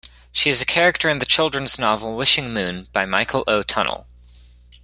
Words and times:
She 0.31 0.49
is 0.49 0.63
a 0.63 0.65
character 0.65 1.09
in 1.09 1.19
the 1.19 1.27
children's 1.27 1.77
novel 1.77 2.15
"Wishing 2.15 2.51
Moon" 2.51 2.87
by 2.91 3.05
Michael 3.05 3.43
O. 3.45 3.61
Tunnell. 3.61 4.07